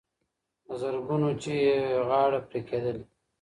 [0.67, 3.03] د زرګونو چي یې غاړي پرې کېدلې